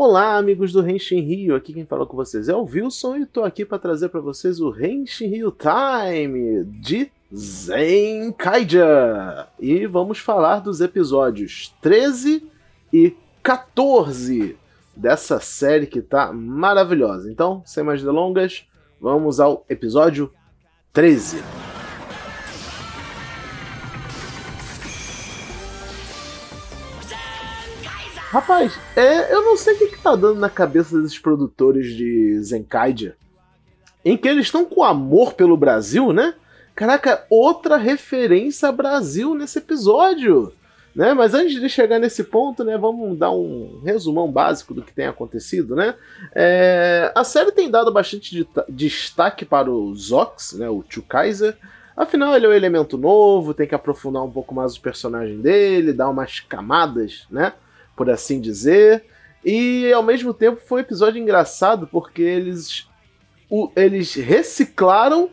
[0.00, 1.56] Olá, amigos do Henshin Rio.
[1.56, 4.60] Aqui quem fala com vocês é o Wilson e estou aqui para trazer para vocês
[4.60, 8.78] o Henshin Rio Time de Zenkaija.
[9.58, 12.48] E vamos falar dos episódios 13
[12.92, 14.56] e 14
[14.94, 17.28] dessa série que tá maravilhosa.
[17.28, 18.68] Então, sem mais delongas,
[19.00, 20.32] vamos ao episódio
[20.92, 21.42] 13.
[28.30, 32.38] Rapaz, é, eu não sei o que, que tá dando na cabeça desses produtores de
[32.42, 33.16] Zenkaidia.
[34.04, 36.34] Em que eles estão com amor pelo Brasil, né?
[36.74, 40.52] Caraca, outra referência a Brasil nesse episódio.
[40.94, 41.14] Né?
[41.14, 45.06] Mas antes de chegar nesse ponto, né, vamos dar um resumão básico do que tem
[45.06, 45.74] acontecido.
[45.74, 45.94] Né?
[46.34, 51.56] É, a série tem dado bastante de, destaque para o Zox, né, o Tio Kaiser.
[51.96, 55.94] Afinal, ele é um elemento novo, tem que aprofundar um pouco mais o personagem dele,
[55.94, 57.54] dar umas camadas, né?
[57.98, 59.04] Por assim dizer.
[59.44, 62.88] E ao mesmo tempo foi um episódio engraçado porque eles,
[63.50, 65.28] o, eles reciclaram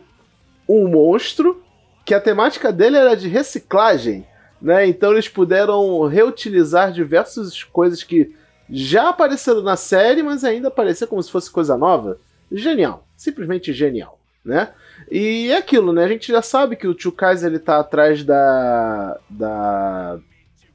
[0.68, 1.62] um monstro
[2.04, 4.26] que a temática dele era de reciclagem.
[4.60, 4.86] Né?
[4.88, 8.34] Então eles puderam reutilizar diversas coisas que
[8.68, 12.18] já apareceram na série, mas ainda aparecer como se fosse coisa nova.
[12.50, 14.72] Genial, simplesmente genial, né?
[15.10, 16.04] E é aquilo, né?
[16.04, 20.18] A gente já sabe que o Kaiser ele tá atrás da da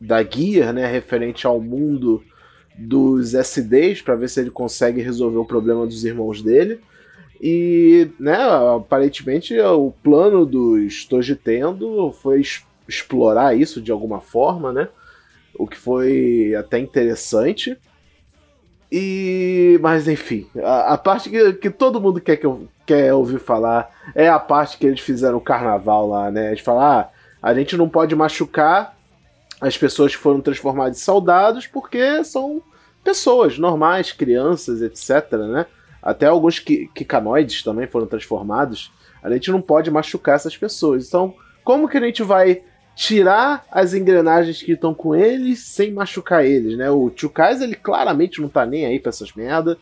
[0.01, 2.23] da guia, né, referente ao mundo
[2.75, 6.79] dos SDs para ver se ele consegue resolver o problema dos irmãos dele.
[7.39, 8.37] E, né,
[8.75, 12.41] aparentemente o plano dos Tojitendo foi
[12.87, 14.89] explorar isso de alguma forma, né?
[15.55, 17.77] O que foi até interessante.
[18.91, 19.79] E.
[19.81, 23.89] Mas enfim, a, a parte que, que, todo mundo quer, que eu, quer ouvir falar
[24.13, 26.49] é a parte que eles fizeram o carnaval lá, né?
[26.49, 27.09] Eles falam, ah,
[27.41, 28.95] a gente não pode machucar
[29.61, 32.63] as pessoas foram transformadas em soldados porque são
[33.03, 35.67] pessoas normais, crianças, etc, né?
[36.01, 38.91] Até alguns quicanoides também foram transformados.
[39.21, 41.07] A gente não pode machucar essas pessoas.
[41.07, 42.63] Então, como que a gente vai
[42.95, 46.89] tirar as engrenagens que estão com eles sem machucar eles, né?
[46.89, 49.77] O Tio ele claramente não tá nem aí pra essas merda.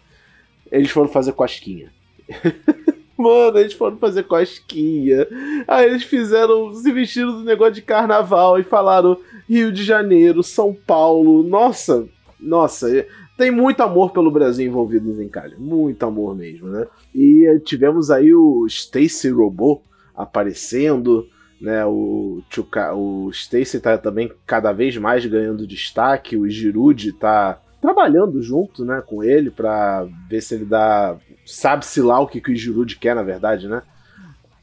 [0.69, 1.91] Eles foram fazer cosquinha.
[3.17, 5.25] Mano, eles foram fazer cosquinha.
[5.67, 9.17] Aí eles fizeram, se vestiram do negócio de carnaval e falaram
[9.49, 11.41] Rio de Janeiro, São Paulo.
[11.41, 12.07] Nossa,
[12.39, 12.87] nossa,
[13.35, 15.55] tem muito amor pelo Brasil envolvido em Zencalha.
[15.57, 16.85] Muito amor mesmo, né?
[17.15, 19.81] E tivemos aí o Stacy Robô
[20.15, 21.25] aparecendo,
[21.59, 21.83] né?
[21.85, 26.37] O, Chuka, o Stacy tá também cada vez mais ganhando destaque.
[26.37, 32.19] O Girude tá trabalhando junto, né, com ele para ver se ele dá, sabe-se lá
[32.19, 33.81] o que, que o Girude quer, na verdade, né?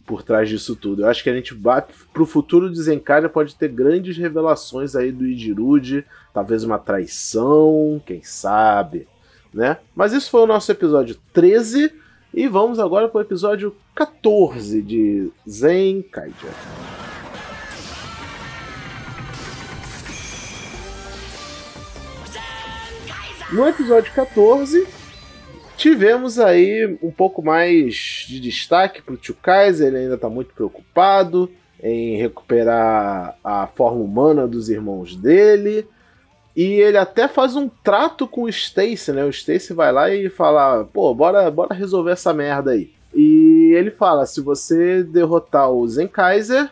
[0.06, 1.02] Por trás disso tudo.
[1.02, 5.10] Eu acho que a gente vai pro futuro de Zenkaria pode ter grandes revelações aí
[5.10, 9.08] do Ijirude, talvez uma traição, quem sabe,
[9.52, 9.78] né?
[9.94, 11.92] Mas isso foi o nosso episódio 13
[12.32, 16.54] e vamos agora para o episódio 14 de Zenkaija.
[23.52, 24.86] No episódio 14,
[25.76, 30.54] tivemos aí um pouco mais de destaque para o Tio Kaiser, ele ainda está muito
[30.54, 31.50] preocupado
[31.82, 35.86] em recuperar a forma humana dos irmãos dele.
[36.54, 39.24] E ele até faz um trato com o Stacy, né?
[39.24, 42.90] O Stacy vai lá e fala: pô, bora, bora resolver essa merda aí.
[43.14, 46.70] E ele fala: se você derrotar o Zen Kaiser,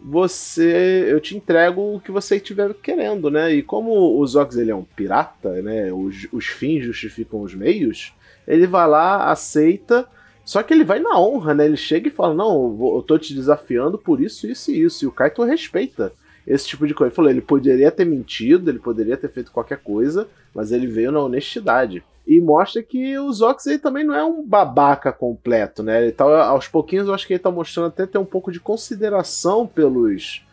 [0.00, 3.52] você eu te entrego o que você estiver querendo, né?
[3.52, 5.92] E como o Zox ele é um pirata, né?
[5.92, 8.14] Os, os fins justificam os meios.
[8.48, 10.06] Ele vai lá, aceita,
[10.46, 11.66] só que ele vai na honra, né?
[11.66, 15.04] Ele chega e fala: Não, eu tô te desafiando por isso, isso e isso.
[15.04, 16.12] E o Kaito respeita
[16.46, 17.08] esse tipo de coisa.
[17.08, 21.10] Ele falou: ele poderia ter mentido, ele poderia ter feito qualquer coisa, mas ele veio
[21.10, 26.02] na honestidade e mostra que o Zox ele também não é um babaca completo, né?
[26.02, 28.60] Ele tá, aos pouquinhos eu acho que ele tá mostrando até ter um pouco de
[28.60, 30.44] consideração pelos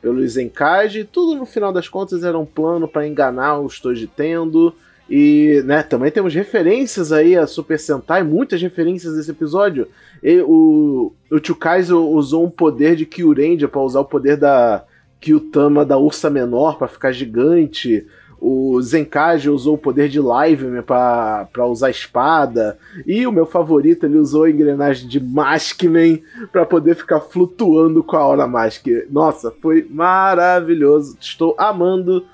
[0.00, 4.74] pelos Zenkage, tudo no final das contas era um plano para enganar os Tojitendo.
[5.08, 9.88] E, né, também temos referências aí a Super Sentai, muitas referências nesse episódio.
[10.22, 14.84] E, o, o Chukaizo usou um poder de Kyurendia para usar o poder da
[15.20, 18.06] Kyutama da Ursa Menor para ficar gigante.
[18.40, 22.78] O Zenkage usou o poder de Live para usar espada.
[23.04, 26.22] E o meu favorito, ele usou a engrenagem de Maskman
[26.52, 28.86] para poder ficar flutuando com a Hora Mask.
[29.10, 31.16] Nossa, foi maravilhoso.
[31.20, 32.24] Estou amando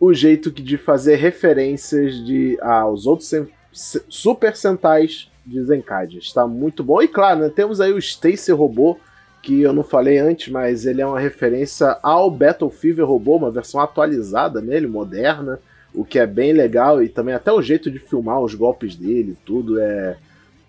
[0.00, 3.32] o jeito de fazer referências de aos outros
[3.72, 6.18] Super Sentais de Zenkage.
[6.18, 7.02] Está muito bom.
[7.02, 8.98] E claro, né, temos aí o Stacy Robô,
[9.42, 13.50] que eu não falei antes, mas ele é uma referência ao Battle Fever robô, uma
[13.50, 15.58] versão atualizada nele, moderna.
[15.94, 19.36] o que é bem legal, e também até o jeito de filmar os golpes dele,
[19.44, 20.16] tudo é,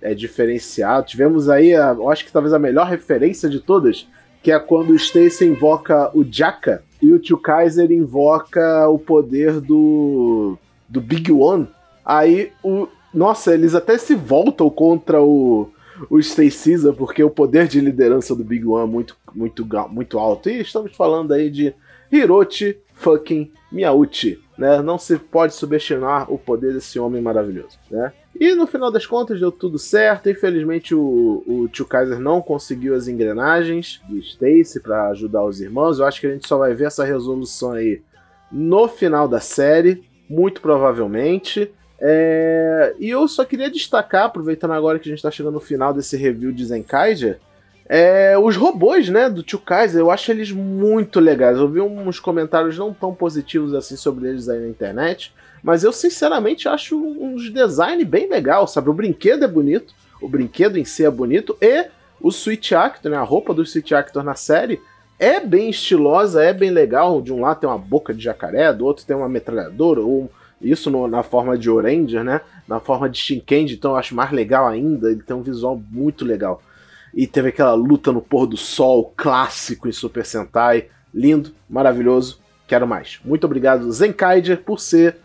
[0.02, 1.08] é diferenciado.
[1.08, 4.08] Tivemos aí, a, eu acho que talvez a melhor referência de todas,
[4.42, 9.60] que é quando o Stacy invoca o Jaka e o Tio Kaiser invoca o poder
[9.60, 10.58] do,
[10.88, 11.68] do Big One.
[12.06, 15.70] Aí, o, nossa, eles até se voltam contra o,
[16.10, 20.50] o Caesar, porque o poder de liderança do Big One é muito, muito, muito alto.
[20.50, 21.74] E estamos falando aí de
[22.12, 24.82] Hiroshi fucking Miyauchi, né?
[24.82, 28.12] Não se pode subestimar o poder desse homem maravilhoso, né?
[28.40, 30.30] E no final das contas deu tudo certo.
[30.30, 36.00] Infelizmente o, o tio Kaiser não conseguiu as engrenagens do Stacy para ajudar os irmãos.
[36.00, 38.02] Eu acho que a gente só vai ver essa resolução aí
[38.52, 41.70] no final da série, muito provavelmente.
[42.00, 42.96] É...
[42.98, 46.16] E eu só queria destacar, aproveitando agora que a gente está chegando no final desse
[46.16, 47.40] review de Zenkaiger,
[47.92, 51.58] é, os robôs, né, do Tio Kaiser, eu acho eles muito legais.
[51.58, 55.34] Eu vi uns comentários não tão positivos assim sobre eles aí na internet,
[55.64, 58.90] mas eu sinceramente acho uns design bem legal, sabe?
[58.90, 61.88] O brinquedo é bonito, o brinquedo em si é bonito e
[62.22, 64.82] o Switch Actor, né, a roupa do Switch Actor na série
[65.18, 67.22] é bem estilosa, é bem legal.
[67.22, 70.90] De um lado tem uma boca de jacaré, do outro tem uma metralhadora, ou isso
[70.90, 72.42] no, na forma de Oranger, né?
[72.68, 75.12] Na forma de Shinkendi, então eu acho mais legal ainda.
[75.12, 76.62] Ele tem um visual muito legal.
[77.14, 80.88] E teve aquela luta no pôr do sol clássico em Super Sentai.
[81.14, 82.40] Lindo, maravilhoso.
[82.68, 83.20] Quero mais.
[83.26, 85.18] Muito obrigado, Zenkaiger, por ser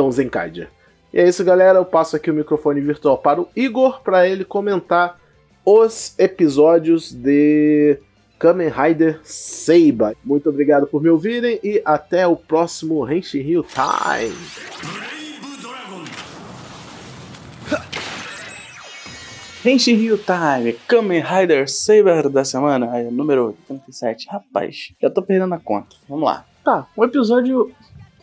[0.00, 0.70] tão Zenkaiger.
[1.12, 1.78] E é isso, galera.
[1.78, 5.20] Eu passo aqui o microfone virtual para o Igor para ele comentar
[5.62, 7.98] os episódios de
[8.38, 10.14] Kamen Rider Seiba.
[10.24, 14.34] Muito obrigado por me ouvirem e até o próximo Henshin Hill Time.
[19.62, 24.26] Henshin Ryu Time, Kamen Rider Saber da semana, é, número 37.
[24.30, 25.94] Rapaz, já tô perdendo a conta.
[26.08, 26.46] Vamos lá.
[26.64, 27.70] Tá, o episódio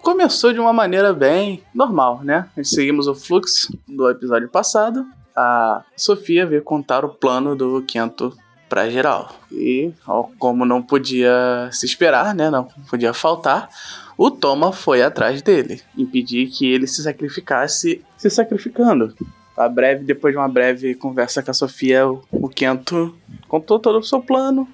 [0.08, 2.48] começou de uma maneira bem normal, né?
[2.64, 5.06] Seguimos o fluxo do episódio passado.
[5.36, 8.34] A Sofia veio contar o plano do Kento
[8.70, 9.36] pra geral.
[9.52, 9.92] E,
[10.40, 12.50] como não podia se esperar, né?
[12.50, 13.68] Não podia faltar,
[14.18, 19.14] o Toma foi atrás dele, impedir que ele se sacrificasse se sacrificando
[19.58, 23.14] a breve, depois de uma breve conversa com a Sofia, o, o Kento
[23.50, 24.66] contou todo o seu plano,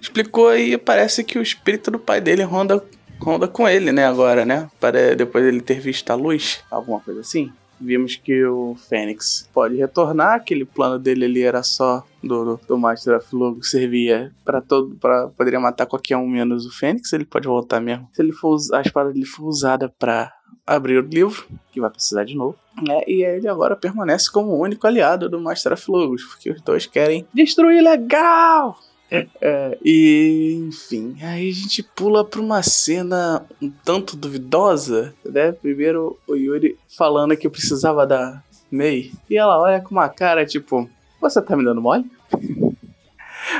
[0.00, 2.80] explicou e parece que o espírito do pai dele ronda,
[3.24, 4.70] ronda com ele, né, agora, né?
[4.78, 7.50] Para depois ele ter visto a luz, alguma coisa assim.
[7.80, 13.16] Vimos que o Fênix pode retornar, aquele plano dele ali era só do, do, Master
[13.16, 17.48] of Logo, servia para todo, para poderia matar qualquer um menos o Fênix, ele pode
[17.48, 18.08] voltar mesmo.
[18.12, 20.32] Se ele for a espada dele for usada para
[20.66, 22.56] abrir o livro, que vai precisar de novo.
[22.80, 23.02] Né?
[23.06, 26.86] E ele agora permanece como o único aliado do Master of Logos, porque os dois
[26.86, 28.78] querem destruir legal!
[29.10, 35.52] É, e enfim, aí a gente pula pra uma cena um tanto duvidosa, né?
[35.52, 40.44] Primeiro o Yuri falando que eu precisava da Mei, e ela olha com uma cara
[40.44, 40.88] tipo:
[41.20, 42.10] Você tá me dando mole?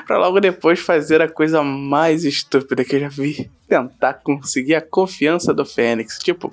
[0.06, 4.80] pra logo depois fazer a coisa mais estúpida que eu já vi: tentar conseguir a
[4.80, 6.18] confiança do Fênix.
[6.18, 6.50] Tipo,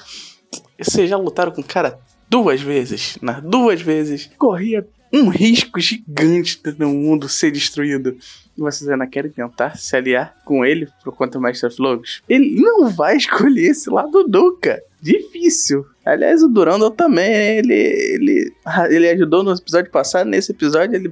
[0.77, 1.99] vocês já lutaram com o cara
[2.29, 3.41] duas vezes, né?
[3.43, 4.29] Duas vezes.
[4.37, 8.17] Corria um risco gigante do mundo ser destruído.
[8.57, 12.21] E vocês ainda querem tentar se aliar com ele por conta do Master of Logos?
[12.27, 14.81] Ele não vai escolher esse lado nunca.
[15.01, 15.85] Difícil.
[16.05, 18.53] Aliás, o Durandal também, ele, ele,
[18.89, 20.27] ele ajudou no episódio passado.
[20.27, 21.11] Nesse episódio, ele.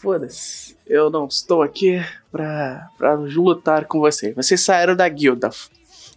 [0.00, 0.76] Foda-se.
[0.86, 4.34] Eu não estou aqui pra, pra lutar com vocês.
[4.34, 5.50] Vocês saíram da guilda.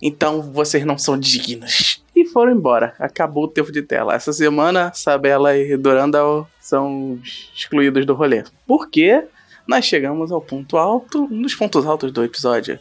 [0.01, 2.03] Então vocês não são dignos.
[2.15, 2.95] E foram embora.
[2.97, 4.15] Acabou o tempo de tela.
[4.15, 7.19] Essa semana, Sabela e Durandal são
[7.53, 8.43] excluídos do rolê.
[8.65, 9.25] Por quê?
[9.67, 12.79] Nós chegamos ao ponto alto, um dos pontos altos do episódio,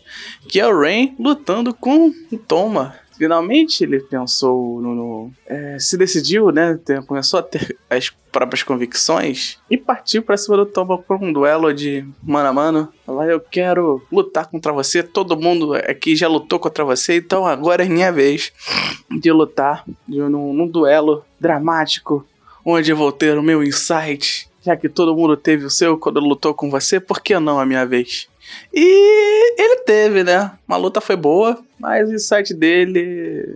[0.49, 4.95] que é o Rain lutando com o Toma finalmente ele pensou no.
[4.95, 6.79] no é, se decidiu, né?
[7.07, 11.73] Começou a ter as próprias convicções e partiu para cima do Tomba por um duelo
[11.73, 12.89] de mano a mano.
[13.07, 15.03] Falar, eu quero lutar contra você.
[15.03, 18.53] Todo mundo aqui já lutou contra você, então agora é minha vez
[19.11, 22.27] de lutar de, num, num duelo dramático,
[22.65, 24.49] onde eu vou ter o meu insight.
[24.65, 27.67] Já que todo mundo teve o seu quando lutou com você, por que não a
[27.67, 28.29] minha vez?
[28.73, 30.51] E ele teve, né?
[30.67, 33.55] Uma luta foi boa, mas o insight dele,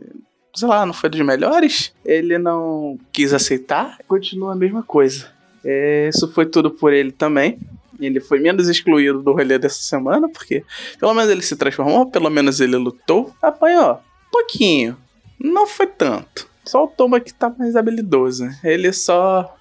[0.55, 1.95] sei lá, não foi dos melhores.
[2.05, 5.31] Ele não quis aceitar, continua a mesma coisa.
[5.65, 7.59] É, isso foi tudo por ele também.
[7.99, 10.63] Ele foi menos excluído do rolê dessa semana, porque
[11.01, 13.35] pelo menos ele se transformou, pelo menos ele lutou.
[13.41, 13.99] Apanhou,
[14.31, 14.95] pouquinho,
[15.41, 16.47] não foi tanto.
[16.67, 18.47] Só o Toma que tá mais habilidoso.
[18.63, 19.57] Ele só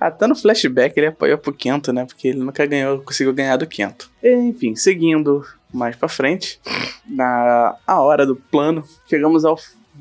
[0.00, 2.04] até no flashback ele apoiou pro Kento, né?
[2.04, 4.10] Porque ele nunca ganhou, conseguiu ganhar do Kento.
[4.22, 6.60] Enfim, seguindo mais pra frente,
[7.06, 9.58] na a hora do plano, chegamos ao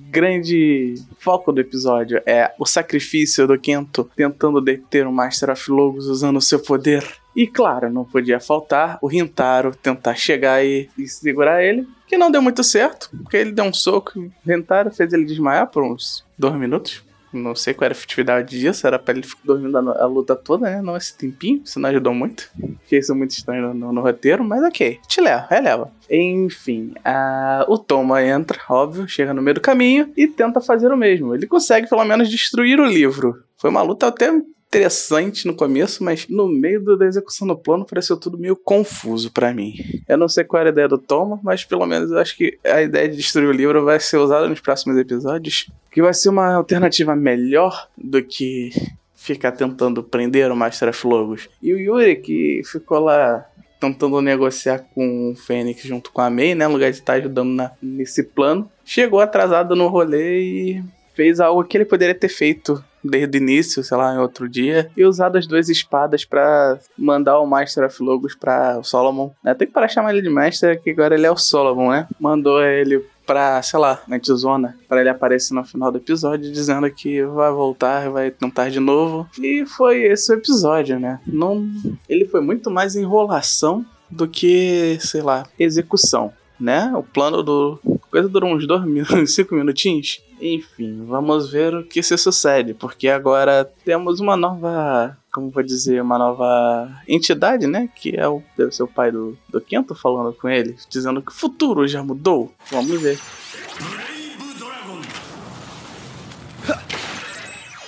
[0.09, 6.07] grande foco do episódio é o sacrifício do Kento tentando deter o Master of Logos
[6.07, 7.05] usando o seu poder.
[7.35, 12.31] E claro, não podia faltar o Rintaro tentar chegar e, e segurar ele, que não
[12.31, 15.83] deu muito certo, porque ele deu um soco e o Rintaro fez ele desmaiar por
[15.83, 17.03] uns dois minutos.
[17.35, 20.69] Não sei qual era a efetividade disso, era pra ele ficar dormindo a, luta toda,
[20.69, 20.81] né?
[20.81, 22.49] Não esse tempinho, isso não ajudou muito.
[22.83, 25.91] Fiquei isso muito estranho no, no, roteiro, mas ok, te leva, releva.
[26.09, 30.97] Enfim, a, o Toma entra, óbvio, chega no meio do caminho e tenta fazer o
[30.97, 31.35] mesmo.
[31.35, 33.43] Ele consegue pelo menos destruir o livro.
[33.57, 34.31] Foi uma luta até
[34.75, 39.53] interessante no começo, mas no meio da execução do plano pareceu tudo meio confuso para
[39.53, 39.75] mim.
[40.07, 42.57] Eu não sei qual era a ideia do Toma, mas pelo menos eu acho que
[42.63, 46.29] a ideia de destruir o livro vai ser usada nos próximos episódios, que vai ser
[46.29, 48.71] uma alternativa melhor do que
[49.15, 51.49] ficar tentando prender o Master of Logos.
[51.61, 53.45] E o Yuri, que ficou lá
[53.79, 57.49] tentando negociar com o Fênix junto com a Mei, né, no lugar de estar ajudando
[57.49, 62.83] na, nesse plano, chegou atrasado no rolê e fez algo que ele poderia ter feito
[63.05, 67.39] desde o início, sei lá, em outro dia, e usado as duas espadas para mandar
[67.39, 69.31] o Master of Logos pra Solomon.
[69.43, 69.53] Né?
[69.53, 72.07] Tem que parar de chamar ele de Master, que agora ele é o Solomon, né?
[72.19, 76.89] Mandou ele pra, sei lá, na Tizona, para ele aparecer no final do episódio dizendo
[76.91, 79.27] que vai voltar, vai tentar de novo.
[79.39, 81.19] E foi esse o episódio, né?
[81.25, 81.67] Não,
[82.07, 86.93] ele foi muito mais enrolação do que, sei lá, execução, né?
[86.95, 87.79] O plano do
[88.15, 90.21] coisa durou uns dois minutos, cinco minutinhos.
[90.39, 96.01] Enfim, vamos ver o que se sucede, porque agora temos uma nova, como vou dizer,
[96.01, 97.89] uma nova entidade, né?
[97.93, 101.31] Que é o, deve ser o pai do, do Kento falando com ele, dizendo que
[101.31, 102.53] o futuro já mudou.
[102.71, 103.19] Vamos ver.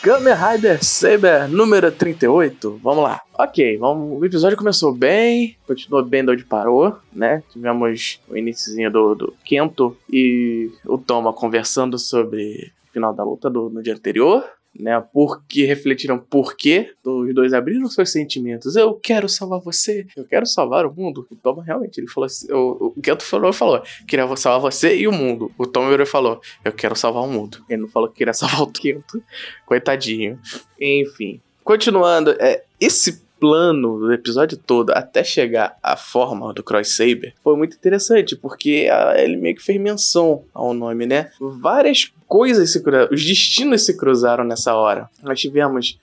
[0.08, 2.80] Kamen Rider Saber número 38.
[2.82, 3.20] Vamos lá.
[3.38, 4.22] Ok, vamos.
[4.22, 7.44] o episódio começou bem, continuou bem de onde parou, né?
[7.52, 13.50] Tivemos o iníciozinho do, do Kento e o Toma conversando sobre o final da luta
[13.50, 14.46] do, no dia anterior
[14.80, 15.04] né?
[15.14, 18.76] Porque refletiram por que os dois abriram seus sentimentos.
[18.76, 21.28] Eu quero salvar você, eu quero salvar o mundo.
[21.30, 25.08] O Tom realmente, ele falou assim, o, o Kento falou, falou, queria salvar você e
[25.08, 25.52] o mundo.
[25.58, 27.64] O Tom virou falou, eu quero salvar o mundo.
[27.70, 29.22] Ele não falou que queria salvar o Kento.
[29.66, 30.40] Coitadinho.
[30.80, 31.42] Enfim.
[31.64, 37.56] Continuando, é, esse plano do episódio todo até chegar à forma do Cross Saber foi
[37.56, 41.30] muito interessante, porque ele meio que fez menção ao nome, né?
[41.40, 45.10] Várias coisas se cruzaram, os destinos se cruzaram nessa hora.
[45.24, 45.98] Nós tivemos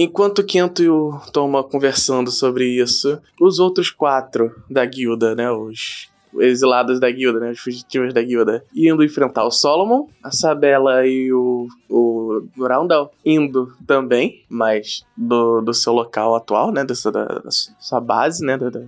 [0.00, 6.08] Enquanto Kento e o Toma conversando sobre isso, os outros quatro da guilda, né, os
[6.40, 7.50] exilados da guilda, né?
[7.50, 8.64] Os fugitivos da guilda.
[8.74, 15.74] Indo enfrentar o Solomon, a Sabela e o, o Groundal indo também, mas do, do
[15.74, 16.84] seu local atual, né?
[16.84, 18.56] Dessa, da, da sua base, né?
[18.56, 18.80] Da, da,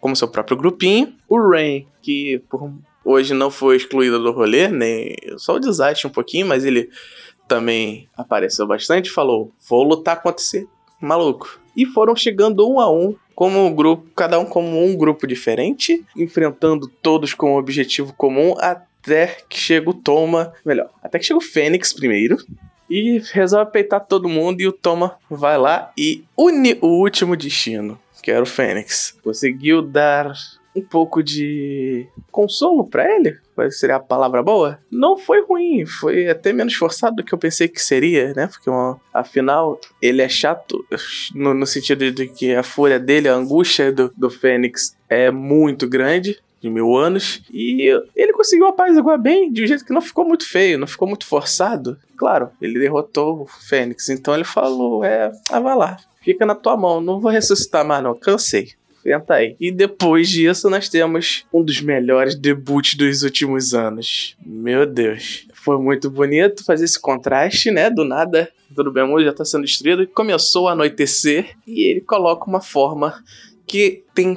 [0.00, 1.14] como seu próprio grupinho.
[1.28, 2.72] O Rain, que por,
[3.04, 6.90] hoje não foi excluído do rolê, nem só o desastre um pouquinho, mas ele
[7.50, 10.68] também apareceu bastante falou: vou lutar contra esse
[11.00, 11.58] maluco.
[11.76, 16.04] E foram chegando um a um como um grupo, cada um como um grupo diferente,
[16.14, 21.38] enfrentando todos com um objetivo comum até que chega o Toma, melhor, até que chega
[21.38, 22.36] o Fênix primeiro.
[22.90, 27.98] E resolve peitar todo mundo e o Toma vai lá e une o último destino,
[28.22, 29.16] que era o Fênix.
[29.24, 30.34] Conseguiu dar
[30.74, 34.78] um pouco de consolo para ele, qual seria a palavra boa?
[34.90, 38.46] Não foi ruim, foi até menos forçado do que eu pensei que seria, né?
[38.46, 38.70] Porque
[39.12, 40.84] afinal ele é chato
[41.34, 45.88] no, no sentido de que a fúria dele, a angústia do, do Fênix é muito
[45.88, 47.42] grande de mil anos.
[47.52, 51.08] E ele conseguiu apaziguar bem, de um jeito que não ficou muito feio, não ficou
[51.08, 51.98] muito forçado.
[52.16, 56.76] Claro, ele derrotou o Fênix, então ele falou: é, ah, vai lá, fica na tua
[56.76, 58.72] mão, não vou ressuscitar mais, não, cansei.
[59.02, 59.56] Senta aí.
[59.58, 64.36] E depois disso, nós temos um dos melhores debuts dos últimos anos.
[64.44, 65.46] Meu Deus.
[65.54, 67.90] Foi muito bonito fazer esse contraste, né?
[67.90, 70.06] Do nada, tudo bem, já tá sendo destruído.
[70.08, 73.22] Começou a anoitecer e ele coloca uma forma
[73.66, 74.36] que tem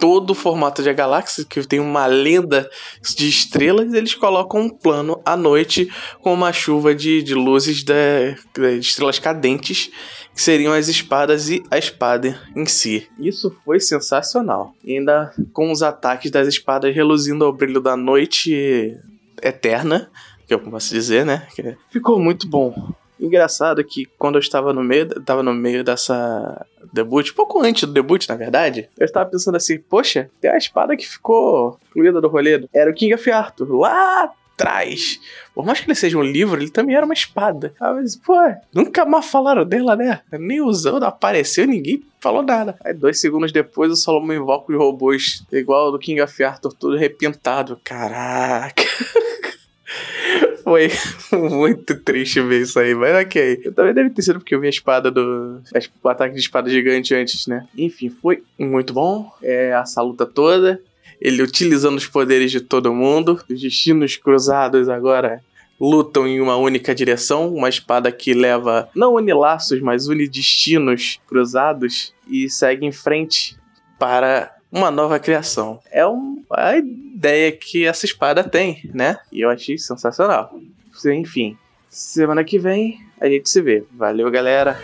[0.00, 2.68] todo o formato de galáxia, que tem uma lenda
[3.16, 8.36] de estrelas, eles colocam um plano à noite com uma chuva de, de luzes de,
[8.54, 9.90] de estrelas cadentes
[10.34, 13.08] que seriam as espadas e a espada em si.
[13.18, 14.74] Isso foi sensacional.
[14.84, 18.94] E ainda com os ataques das espadas reluzindo ao brilho da noite
[19.42, 20.10] eterna,
[20.46, 21.46] que eu posso dizer, né?
[21.90, 22.94] Ficou muito bom.
[23.18, 27.92] Engraçado que quando eu estava no meio, estava no meio dessa debut, pouco antes do
[27.92, 32.28] debut, na verdade, eu estava pensando assim, poxa, tem a espada que ficou fluida do
[32.28, 32.66] rolê.
[32.72, 35.20] Era o King of Arthur, lá atrás.
[35.54, 37.74] Por mais que ele seja um livro, ele também era uma espada.
[37.78, 38.34] Ah, mas, pô,
[38.74, 40.20] nunca mais falaram dela, né?
[40.32, 42.76] Nem usando, apareceu, ninguém falou nada.
[42.84, 46.96] Aí, dois segundos depois, o Solomon invoca os robôs, igual do King of Arthur, tudo
[46.96, 47.78] repintado.
[47.84, 48.82] Caraca.
[50.66, 50.90] Foi
[51.30, 53.60] muito triste ver isso aí, mas ok.
[53.64, 55.62] Eu também deve ter sido porque eu vi a espada do.
[56.02, 57.68] O ataque de espada gigante antes, né?
[57.78, 59.32] Enfim, foi muito bom.
[59.40, 60.82] É, essa luta toda.
[61.20, 63.40] Ele utilizando os poderes de todo mundo.
[63.48, 65.40] Os destinos cruzados agora
[65.80, 71.20] lutam em uma única direção, uma espada que leva não une laços, mas une destinos
[71.28, 73.56] cruzados e segue em frente
[74.00, 75.78] para uma nova criação.
[75.92, 79.18] É um, a ideia que essa espada tem, né?
[79.32, 80.58] E eu achei sensacional.
[81.06, 81.56] Enfim,
[81.88, 83.84] semana que vem a gente se vê.
[83.92, 84.78] Valeu, galera!